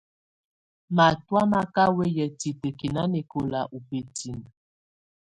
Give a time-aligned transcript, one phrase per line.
[0.95, 4.51] Matɔ̀á mà kà wɛya tikǝ́ nanɛkɔla ù bǝtinǝ́.